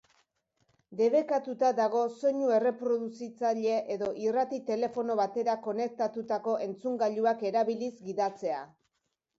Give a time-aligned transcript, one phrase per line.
[1.01, 8.67] Debekatuta dago soinu-erreproduzitzaile edo irrati-telefono batera konektatutako entzungailuak erabiliz gidatzea.